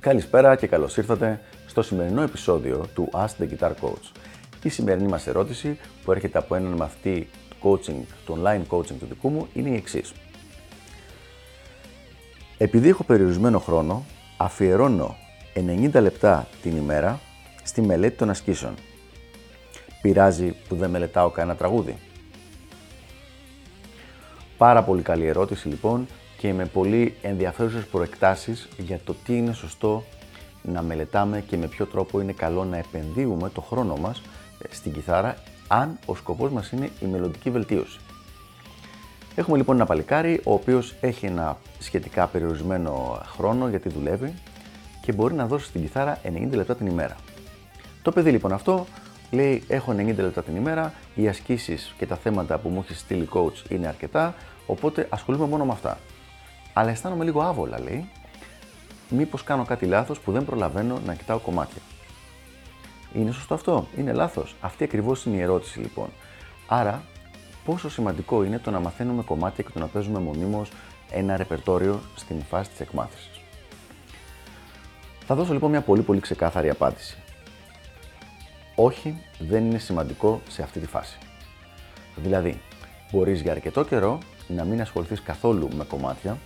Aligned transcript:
Καλησπέρα 0.00 0.56
και 0.56 0.66
καλώς 0.66 0.96
ήρθατε 0.96 1.40
στο 1.66 1.82
σημερινό 1.82 2.22
επεισόδιο 2.22 2.86
του 2.94 3.08
Ask 3.12 3.42
the 3.42 3.48
Guitar 3.48 3.70
Coach. 3.70 4.12
Η 4.62 4.68
σημερινή 4.68 5.08
μας 5.08 5.26
ερώτηση 5.26 5.78
που 6.04 6.12
έρχεται 6.12 6.38
από 6.38 6.54
έναν 6.54 6.72
μαθητή 6.72 7.28
coaching, 7.62 8.02
του 8.24 8.38
online 8.42 8.76
coaching 8.76 8.96
του 8.98 9.06
δικού 9.08 9.28
μου 9.28 9.48
είναι 9.52 9.68
η 9.68 9.74
εξής. 9.74 10.12
Επειδή 12.58 12.88
έχω 12.88 13.04
περιορισμένο 13.04 13.58
χρόνο, 13.58 14.04
αφιερώνω 14.36 15.16
90 15.54 15.90
λεπτά 15.92 16.48
την 16.62 16.76
ημέρα 16.76 17.20
στη 17.62 17.82
μελέτη 17.82 18.16
των 18.16 18.30
ασκήσεων. 18.30 18.74
Πειράζει 20.02 20.54
που 20.68 20.76
δεν 20.76 20.90
μελετάω 20.90 21.30
κανένα 21.30 21.56
τραγούδι. 21.56 21.96
Πάρα 24.58 24.82
πολύ 24.82 25.02
καλή 25.02 25.26
ερώτηση 25.26 25.68
λοιπόν 25.68 26.06
και 26.38 26.52
με 26.52 26.64
πολύ 26.64 27.14
ενδιαφέρουσες 27.22 27.84
προεκτάσεις 27.84 28.68
για 28.76 29.00
το 29.04 29.14
τι 29.24 29.36
είναι 29.36 29.52
σωστό 29.52 30.04
να 30.62 30.82
μελετάμε 30.82 31.40
και 31.40 31.56
με 31.56 31.66
ποιο 31.66 31.86
τρόπο 31.86 32.20
είναι 32.20 32.32
καλό 32.32 32.64
να 32.64 32.76
επενδύουμε 32.76 33.50
το 33.50 33.60
χρόνο 33.60 33.96
μας 33.96 34.22
ε, 34.58 34.74
στην 34.74 34.92
κιθάρα 34.92 35.36
αν 35.68 35.98
ο 36.06 36.14
σκοπός 36.14 36.50
μας 36.50 36.70
είναι 36.70 36.90
η 37.00 37.06
μελλοντική 37.06 37.50
βελτίωση. 37.50 37.98
Έχουμε 39.34 39.56
λοιπόν 39.56 39.76
ένα 39.76 39.86
παλικάρι 39.86 40.40
ο 40.44 40.52
οποίος 40.52 40.94
έχει 41.00 41.26
ένα 41.26 41.56
σχετικά 41.78 42.26
περιορισμένο 42.26 43.20
χρόνο 43.36 43.68
γιατί 43.68 43.88
δουλεύει 43.88 44.34
και 45.02 45.12
μπορεί 45.12 45.34
να 45.34 45.46
δώσει 45.46 45.66
στην 45.66 45.80
κιθάρα 45.80 46.20
90 46.24 46.48
λεπτά 46.50 46.76
την 46.76 46.86
ημέρα. 46.86 47.16
Το 48.02 48.12
παιδί 48.12 48.30
λοιπόν 48.30 48.52
αυτό 48.52 48.86
λέει 49.30 49.62
έχω 49.68 49.92
90 49.92 50.16
λεπτά 50.16 50.42
την 50.42 50.56
ημέρα, 50.56 50.92
οι 51.14 51.28
ασκήσεις 51.28 51.94
και 51.98 52.06
τα 52.06 52.16
θέματα 52.16 52.58
που 52.58 52.68
μου 52.68 52.80
έχεις 52.84 52.98
στείλει 52.98 53.28
coach 53.32 53.70
είναι 53.70 53.86
αρκετά, 53.86 54.34
οπότε 54.66 55.06
ασχολούμαι 55.10 55.46
μόνο 55.46 55.64
με 55.64 55.72
αυτά 55.72 55.98
αλλά 56.78 56.90
αισθάνομαι 56.90 57.24
λίγο 57.24 57.40
άβολα, 57.40 57.80
λέει. 57.80 58.08
Μήπως 59.08 59.42
κάνω 59.42 59.64
κάτι 59.64 59.86
λάθος 59.86 60.20
που 60.20 60.32
δεν 60.32 60.44
προλαβαίνω 60.44 61.00
να 61.06 61.14
κοιτάω 61.14 61.38
κομμάτια. 61.38 61.82
Είναι 63.14 63.30
σωστό 63.30 63.54
αυτό, 63.54 63.88
είναι 63.96 64.12
λάθος; 64.12 64.54
Αυτή 64.60 64.84
ακριβώς 64.84 65.24
είναι 65.24 65.36
η 65.36 65.40
ερώτηση 65.40 65.78
λοιπόν. 65.78 66.08
Άρα, 66.66 67.02
πόσο 67.64 67.90
σημαντικό 67.90 68.44
είναι 68.44 68.58
το 68.58 68.70
να 68.70 68.80
μαθαίνουμε 68.80 69.22
κομμάτια 69.22 69.64
και 69.64 69.70
το 69.72 69.78
να 69.78 69.86
παίζουμε 69.86 70.18
μονίμως 70.18 70.70
ένα 71.10 71.36
ρεπερτόριο 71.36 72.00
στην 72.16 72.42
φάση 72.42 72.70
της 72.70 72.80
εκμάθησης. 72.80 73.40
Θα 75.26 75.34
δώσω 75.34 75.52
λοιπόν 75.52 75.70
μια 75.70 75.80
πολύ 75.80 76.02
πολύ 76.02 76.20
ξεκάθαρη 76.20 76.70
απάντηση. 76.70 77.18
Όχι, 78.80 79.18
δεν 79.38 79.64
είναι 79.64 79.78
σημαντικό 79.78 80.40
σε 80.48 80.62
αυτή 80.62 80.80
τη 80.80 80.86
φάση. 80.86 81.18
Δηλαδή, 82.16 82.60
μπορείς 83.10 83.40
για 83.40 83.52
αρκετό 83.52 83.84
καιρό 83.84 84.18
να 84.48 84.64
μην 84.64 84.80
ασχοληθείς 84.80 85.22
καθόλου 85.22 85.68
με 85.76 85.84
κομμάτια 85.84 86.38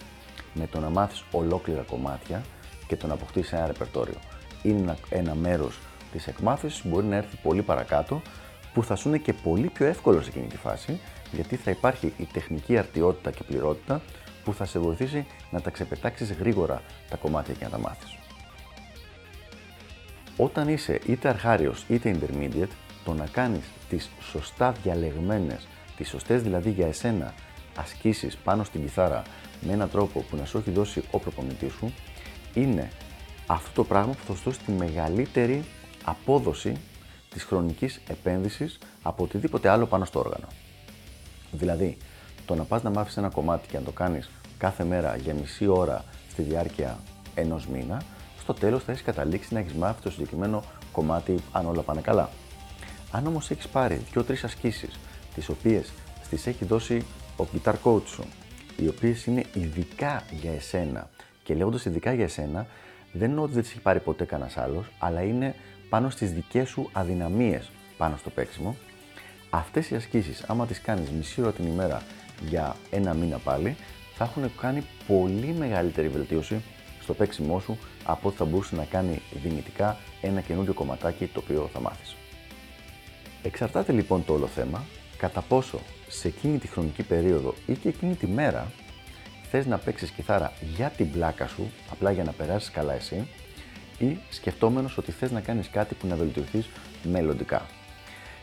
με 0.55 0.66
το 0.66 0.80
να 0.80 0.91
μάθεις 0.91 1.24
ολόκληρα 1.33 1.83
κομμάτια 1.83 2.42
και 2.86 2.97
το 2.97 3.06
να 3.06 3.14
αποκτήσεις 3.14 3.52
ένα 3.52 3.66
ρεπερτόριο. 3.66 4.14
Είναι 4.62 4.80
ένα, 4.80 4.97
ένα 5.08 5.34
μέρος 5.34 5.78
της 6.12 6.27
εκμάθησης 6.27 6.80
που 6.80 6.89
μπορεί 6.89 7.06
να 7.06 7.16
έρθει 7.16 7.36
πολύ 7.42 7.62
παρακάτω, 7.62 8.22
που 8.74 8.84
θα 8.84 8.96
σου 8.96 9.08
είναι 9.08 9.19
και 9.19 9.33
πολύ 9.33 9.69
πιο 9.69 9.86
εύκολο 9.86 10.22
σε 10.22 10.28
εκείνη 10.28 10.46
τη 10.46 10.56
φάση, 10.56 11.00
γιατί 11.33 11.56
θα 11.56 11.70
υπάρχει 11.70 12.12
η 12.17 12.28
τεχνική 12.33 12.78
αρτιότητα 12.78 13.30
και 13.30 13.42
πληρότητα 13.42 14.00
που 14.44 14.55
θα 14.55 14.64
σε 14.64 14.78
βοηθήσει 14.78 15.27
να 15.50 15.61
τα 15.61 15.70
ξεπετάξεις 15.70 16.33
γρήγορα 16.33 16.83
τα 17.11 17.17
κομμάτια 17.17 17.55
και 17.55 17.64
να 17.64 17.70
τα 17.70 17.78
μάθεις. 17.78 18.22
Όταν 20.36 20.69
είσαι 20.69 21.00
είτε 21.06 21.28
αρχάριος 21.28 21.84
είτε 21.88 22.19
intermediate, 22.19 22.70
το 23.05 23.12
να 23.12 23.27
κάνεις 23.27 23.64
τις 23.88 24.11
σωστά 24.30 24.72
διαλεγμένες, 24.83 25.66
τις 25.97 26.08
σωστές 26.08 26.42
δηλαδή 26.42 26.70
για 26.70 26.86
εσένα 26.86 27.34
ασκήσεις 27.77 28.36
πάνω 28.36 28.64
στην 28.64 28.83
κιθάρα 28.83 29.22
με 29.61 29.72
έναν 29.72 29.91
τρόπο 29.91 30.20
που 30.20 30.36
να 30.36 30.44
σου 30.44 30.58
έχει 30.58 30.70
δώσει 30.70 31.02
ο 31.11 31.18
προπονητής 31.18 31.73
σου, 31.73 31.92
είναι 32.55 32.90
αυτό 33.46 33.70
το 33.74 33.84
πράγμα 33.84 34.12
που 34.12 34.24
θα 34.27 34.34
σου 34.34 34.42
δώσει 34.45 34.58
τη 34.61 34.73
μεγαλύτερη 34.73 35.64
απόδοση 36.05 36.77
της 37.30 37.42
χρονικής 37.45 38.01
επένδυσης 38.08 38.78
από 39.02 39.23
οτιδήποτε 39.24 39.68
άλλο 39.68 39.86
πάνω 39.86 40.05
στο 40.05 40.18
όργανο. 40.18 40.46
Δηλαδή, 41.52 41.96
το 42.46 42.55
να 42.55 42.62
πας 42.64 42.83
να 42.83 42.90
μάθεις 42.90 43.17
ένα 43.17 43.28
κομμάτι 43.28 43.68
και 43.68 43.78
να 43.78 43.84
το 43.84 43.90
κάνεις 43.90 44.30
κάθε 44.58 44.84
μέρα 44.84 45.17
για 45.17 45.34
μισή 45.34 45.67
ώρα 45.67 46.05
στη 46.30 46.42
διάρκεια 46.42 46.98
ενός 47.34 47.67
μήνα, 47.67 48.02
στο 48.42 48.55
τέλος 48.55 48.85
θα 48.85 48.92
έχεις 48.92 49.05
καταλήξει 49.05 49.55
να 49.55 49.61
έχεις 49.61 49.73
μάθει 49.73 50.03
το 50.03 50.11
συγκεκριμένο 50.11 50.63
κομμάτι 50.92 51.39
αν 51.53 51.67
όλα 51.67 51.83
πάνε 51.83 52.01
καλά. 52.01 52.30
Αν 53.11 53.27
όμως 53.27 53.51
έχεις 53.51 53.69
πάρει 53.69 53.95
δύο-τρει 54.13 54.36
ασκήσεις, 54.42 54.98
τις 55.35 55.48
οποίες 55.48 55.92
τι 56.30 56.51
έχει 56.51 56.64
δώσει 56.64 57.05
ο 57.36 57.45
guitar 57.52 57.75
coach 57.85 58.07
σου 58.07 58.25
οι 58.77 58.89
οποίες 58.89 59.25
είναι 59.25 59.45
ειδικά 59.55 60.23
για 60.31 60.52
εσένα. 60.52 61.08
Και 61.42 61.55
λέγοντας 61.55 61.85
ειδικά 61.85 62.13
για 62.13 62.25
εσένα, 62.25 62.67
δεν 63.13 63.29
εννοώ 63.29 63.45
ότι 63.45 63.52
δεν 63.52 63.63
τις 63.63 63.70
έχει 63.70 63.81
πάρει 63.81 64.01
ποτέ 64.01 64.25
κανένας 64.25 64.57
άλλος, 64.57 64.86
αλλά 64.98 65.23
είναι 65.23 65.55
πάνω 65.89 66.11
στις 66.11 66.33
δικές 66.33 66.69
σου 66.69 66.89
αδυναμίες 66.92 67.70
πάνω 67.97 68.17
στο 68.17 68.31
παίξιμο. 68.31 68.77
Αυτές 69.51 69.91
οι 69.91 69.95
ασκήσεις, 69.95 70.42
άμα 70.42 70.67
τις 70.67 70.81
κάνεις 70.81 71.11
μισή 71.11 71.41
ώρα 71.41 71.52
την 71.52 71.67
ημέρα 71.67 72.02
για 72.48 72.77
ένα 72.91 73.14
μήνα 73.14 73.39
πάλι, 73.39 73.77
θα 74.14 74.25
έχουν 74.25 74.52
κάνει 74.61 74.83
πολύ 75.07 75.55
μεγαλύτερη 75.58 76.08
βελτίωση 76.08 76.63
στο 77.12 77.24
παίξιμό 77.24 77.61
σου 77.61 77.78
από 78.05 78.28
ό,τι 78.28 78.36
θα 78.36 78.45
μπορούσε 78.45 78.77
να 78.77 78.84
κάνει 78.84 79.23
δυνητικά 79.42 79.98
ένα 80.20 80.40
καινούριο 80.40 80.73
κομματάκι 80.73 81.27
το 81.27 81.40
οποίο 81.45 81.70
θα 81.73 81.80
μάθεις. 81.80 82.17
Εξαρτάται 83.42 83.92
λοιπόν 83.92 84.24
το 84.24 84.33
όλο 84.33 84.46
θέμα 84.46 84.84
κατά 85.17 85.40
πόσο 85.40 85.78
σε 86.08 86.28
εκείνη 86.28 86.58
τη 86.58 86.67
χρονική 86.67 87.02
περίοδο 87.02 87.55
ή 87.67 87.74
και 87.74 87.89
εκείνη 87.89 88.14
τη 88.14 88.27
μέρα 88.27 88.72
θες 89.51 89.67
να 89.67 89.78
παίξεις 89.78 90.11
κιθάρα 90.11 90.52
για 90.77 90.89
την 90.89 91.11
πλάκα 91.11 91.46
σου, 91.46 91.70
απλά 91.90 92.11
για 92.11 92.24
να 92.24 92.33
περάσεις 92.33 92.70
καλά 92.70 92.92
εσύ, 92.92 93.28
ή 93.98 94.18
σκεφτόμενος 94.30 94.98
ότι 94.98 95.12
θες 95.12 95.30
να 95.30 95.40
κάνεις 95.40 95.68
κάτι 95.68 95.95
που 95.95 96.06
να 96.06 96.17
βελτιωθείς 96.17 96.68
μελλοντικά. 97.02 97.67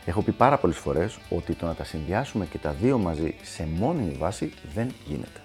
Έχω 0.04 0.22
πει 0.22 0.32
πάρα 0.32 0.58
πολλές 0.58 0.76
φορές 0.76 1.18
ότι 1.28 1.54
το 1.54 1.66
να 1.66 1.74
τα 1.74 1.84
συνδυάσουμε 1.84 2.46
και 2.46 2.58
τα 2.58 2.72
δύο 2.72 2.98
μαζί 2.98 3.34
σε 3.42 3.68
μόνιμη 3.76 4.12
βάση 4.12 4.52
δεν 4.74 4.92
γίνεται. 5.06 5.40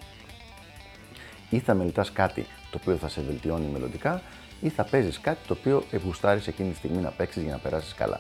Ή 1.50 1.60
θα 1.60 1.74
μελετάς 1.74 2.12
κάτι 2.12 2.46
το 2.76 2.82
οποίο 2.82 2.96
θα 2.96 3.08
σε 3.08 3.22
βελτιώνει 3.22 3.66
μελλοντικά, 3.74 4.22
ή 4.62 4.70
θα 4.70 4.84
παίζεις 4.84 5.20
κάτι 5.20 5.48
το 5.48 5.56
οποίο 5.60 5.84
εγουστάρεις 5.92 6.48
εκείνη 6.48 6.70
τη 6.70 6.76
στιγμή 6.76 7.02
να 7.02 7.10
παίξεις 7.10 7.44
για 7.44 7.52
να 7.52 7.58
περάσεις 7.58 7.94
καλά. 7.94 8.20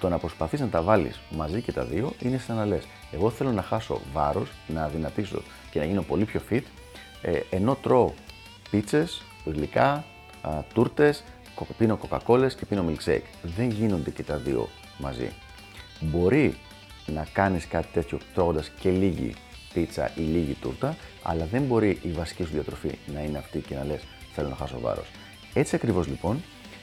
Το 0.00 0.08
να 0.08 0.18
προσπαθείς 0.18 0.60
να 0.60 0.68
τα 0.68 0.82
βάλεις 0.82 1.20
μαζί 1.30 1.60
και 1.60 1.72
τα 1.72 1.84
δύο 1.84 2.12
είναι 2.22 2.38
σαν 2.38 2.56
να 2.56 2.64
λε: 2.66 2.78
Εγώ 3.12 3.30
θέλω 3.30 3.52
να 3.52 3.62
χάσω 3.62 4.00
βάρος, 4.12 4.50
να 4.66 4.84
αδυνατήσω 4.84 5.42
και 5.70 5.78
να 5.78 5.84
γίνω 5.84 6.02
πολύ 6.02 6.24
πιο 6.24 6.40
fit, 6.50 6.62
ε, 7.22 7.40
ενώ 7.50 7.74
τρώω 7.74 8.12
πίτσες, 8.70 9.22
γλυκά, 9.44 10.04
τούρτες, 10.74 11.22
πίνω 11.78 11.96
κοκακόλες 11.96 12.54
και 12.54 12.66
πίνω 12.66 12.84
milkshake. 12.88 13.26
Δεν 13.42 13.70
γίνονται 13.70 14.10
και 14.10 14.22
τα 14.22 14.36
δύο 14.36 14.68
μαζί. 14.98 15.32
Μπορεί 16.00 16.56
να 17.06 17.26
κάνεις 17.32 17.66
κάτι 17.66 17.88
τέτοιο 17.92 18.18
τρώγοντας 18.34 18.68
και 18.80 18.90
λίγη 18.90 19.34
πίτσα 19.76 20.10
ή 20.14 20.20
λίγη 20.20 20.52
τούρτα, 20.52 20.96
αλλά 21.22 21.44
δεν 21.44 21.62
μπορεί 21.62 21.98
η 22.02 22.08
βασική 22.08 22.44
σου 22.44 22.50
διατροφή 22.52 22.98
να 23.14 23.20
είναι 23.20 23.38
αυτή 23.38 23.58
και 23.58 23.74
να 23.74 23.84
λες: 23.84 24.02
Θέλω 24.34 24.48
να 24.48 24.54
χάσω 24.54 24.80
βάρος. 24.80 25.06
Έτσι 25.54 25.76
ακριβώς 25.76 26.06
λοιπόν, 26.06 26.42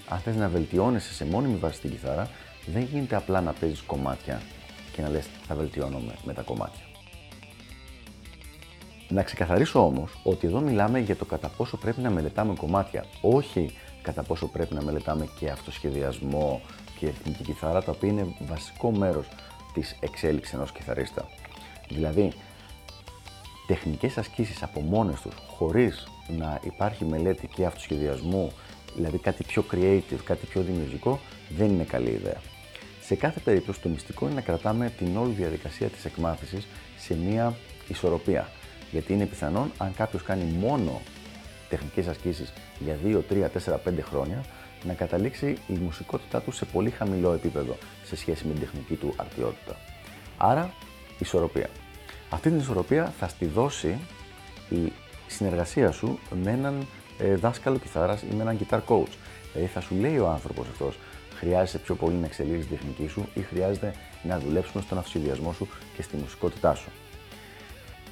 αν 0.09 0.19
θες 0.19 0.35
να 0.35 0.47
βελτιώνεσαι 0.47 1.13
σε 1.13 1.25
μόνιμη 1.25 1.55
βάση 1.55 1.79
την 1.79 1.89
κιθάρα, 1.89 2.29
δεν 2.65 2.81
γίνεται 2.81 3.15
απλά 3.15 3.41
να 3.41 3.51
παίζεις 3.51 3.81
κομμάτια 3.81 4.41
και 4.91 5.01
να 5.01 5.09
λες 5.09 5.25
θα 5.47 5.55
βελτιώνομαι 5.55 6.13
με 6.23 6.33
τα 6.33 6.41
κομμάτια. 6.41 6.83
Να 9.09 9.23
ξεκαθαρίσω 9.23 9.85
όμως 9.85 10.11
ότι 10.23 10.47
εδώ 10.47 10.59
μιλάμε 10.59 10.99
για 10.99 11.15
το 11.15 11.25
κατά 11.25 11.47
πόσο 11.47 11.77
πρέπει 11.77 12.01
να 12.01 12.09
μελετάμε 12.09 12.53
κομμάτια, 12.53 13.05
όχι 13.21 13.71
κατά 14.01 14.23
πόσο 14.23 14.47
πρέπει 14.47 14.73
να 14.73 14.81
μελετάμε 14.81 15.27
και 15.39 15.49
αυτοσχεδιασμό 15.49 16.61
και 16.99 17.07
εθνική 17.07 17.43
κιθάρα, 17.43 17.83
τα 17.83 17.91
οποία 17.91 18.09
είναι 18.09 18.35
βασικό 18.39 18.91
μέρος 18.91 19.27
της 19.73 19.97
εξέλιξης 20.00 20.53
ενός 20.53 20.71
κιθαρίστα. 20.71 21.25
Δηλαδή, 21.89 22.33
τεχνικές 23.68 24.18
ασκήσεις 24.18 24.63
από 24.63 24.80
μόνες 24.81 25.21
τους, 25.21 25.33
χωρίς 25.57 26.07
να 26.38 26.60
υπάρχει 26.63 27.06
μελέτη 27.06 27.48
και 27.48 27.65
αυτοσχεδιασμού, 27.65 28.51
δηλαδή 28.95 29.18
κάτι 29.18 29.44
πιο 29.44 29.65
creative, 29.71 30.19
κάτι 30.24 30.45
πιο 30.45 30.62
δημιουργικό, 30.62 31.19
δεν 31.57 31.69
είναι 31.69 31.83
καλή 31.83 32.10
ιδέα. 32.10 32.42
Σε 33.01 33.15
κάθε 33.15 33.39
περίπτωση 33.39 33.81
το 33.81 33.89
μυστικό 33.89 34.25
είναι 34.25 34.36
να 34.36 34.42
κρατάμε 34.42 34.94
την 34.98 35.18
όλη 35.18 35.31
διαδικασία 35.31 35.88
της 35.88 36.06
εκμάθησης 36.06 36.68
σε 36.98 37.15
μια 37.15 37.57
ισορροπία. 37.88 38.50
Γιατί 38.92 39.13
είναι 39.13 39.25
πιθανόν 39.25 39.71
αν 39.77 39.94
κάποιος 39.95 40.24
κάνει 40.24 40.44
μόνο 40.44 41.01
τεχνικές 41.69 42.07
ασκήσεις 42.07 42.54
για 42.80 42.98
2, 43.06 43.21
3, 43.30 43.50
4, 43.50 43.80
5 43.86 44.01
χρόνια 44.01 44.44
να 44.83 44.94
καταλήξει 44.94 45.57
η 45.68 45.74
μουσικότητά 45.74 46.42
του 46.42 46.51
σε 46.51 46.66
πολύ 46.66 46.89
χαμηλό 46.89 47.33
επίπεδο 47.33 47.77
σε 48.04 48.16
σχέση 48.16 48.45
με 48.48 48.51
την 48.51 48.62
τεχνική 48.62 48.95
του 48.95 49.13
αρτιότητα. 49.18 49.75
Άρα, 50.38 50.74
ισορροπία. 51.19 51.69
Αυτή 52.33 52.50
την 52.50 52.59
ισορροπία 52.59 53.13
θα 53.19 53.27
στη 53.27 53.45
δώσει 53.45 54.00
η 54.69 54.91
συνεργασία 55.27 55.91
σου 55.91 56.19
με 56.44 56.51
έναν 56.51 56.88
ε, 57.18 57.35
δάσκαλο 57.35 57.77
κιθάρας 57.77 58.21
ή 58.21 58.35
με 58.35 58.41
έναν 58.41 58.57
guitar 58.59 58.80
coach. 58.88 59.13
Δηλαδή 59.51 59.71
θα 59.71 59.81
σου 59.81 59.95
λέει 59.95 60.18
ο 60.18 60.30
άνθρωπος 60.30 60.68
αυτός 60.68 60.97
χρειάζεσαι 61.35 61.77
πιο 61.77 61.95
πολύ 61.95 62.15
να 62.15 62.25
εξελίξεις 62.25 62.68
τη 62.68 62.75
τεχνική 62.75 63.07
σου 63.07 63.27
ή 63.33 63.41
χρειάζεται 63.41 63.94
να 64.24 64.39
δουλέψουμε 64.39 64.83
στον 64.83 64.97
αυτοσχεδιασμό 64.97 65.53
σου 65.53 65.68
και 65.95 66.01
στη 66.01 66.18
μουσικότητά 66.18 66.75
σου. 66.75 66.89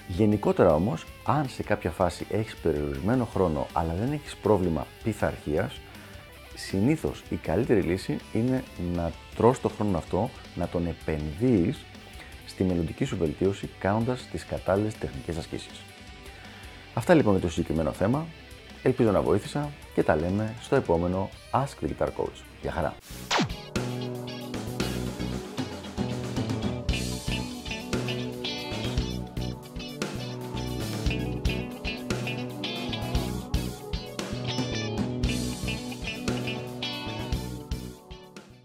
Γενικότερα 0.07 0.73
όμως, 0.73 1.05
αν 1.25 1.49
σε 1.49 1.63
κάποια 1.63 1.91
φάση 1.91 2.25
έχεις 2.29 2.55
περιορισμένο 2.55 3.25
χρόνο 3.25 3.67
αλλά 3.73 3.93
δεν 3.93 4.11
έχεις 4.11 4.35
πρόβλημα 4.35 4.87
πειθαρχίας, 5.03 5.79
συνήθως 6.55 7.23
η 7.29 7.35
καλύτερη 7.35 7.81
λύση 7.81 8.17
είναι 8.33 8.63
να 8.95 9.11
τρως 9.35 9.61
το 9.61 9.69
χρόνο 9.69 9.97
αυτό, 9.97 10.29
να 10.55 10.67
τον 10.67 10.87
επενδύεις 10.87 11.77
στη 12.51 12.63
μελλοντική 12.63 13.05
σου 13.05 13.17
βελτίωση 13.17 13.69
κάνοντας 13.79 14.27
τις 14.31 14.45
κατάλληλες 14.45 14.97
τεχνικές 14.97 15.37
ασκήσεις. 15.37 15.81
Αυτά 16.93 17.13
λοιπόν 17.13 17.33
για 17.33 17.41
το 17.41 17.49
συγκεκριμένο 17.49 17.91
θέμα. 17.91 18.25
Ελπίζω 18.83 19.11
να 19.11 19.21
βοήθησα 19.21 19.69
και 19.95 20.03
τα 20.03 20.15
λέμε 20.15 20.53
στο 20.61 20.75
επόμενο 20.75 21.29
Ask 21.51 21.85
the 21.85 21.87
Guitar 21.87 22.07
Coach. 22.07 22.43
Γεια 22.61 22.71
χαρά! 22.71 22.95